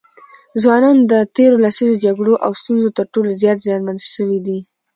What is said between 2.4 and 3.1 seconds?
او ستونزو تر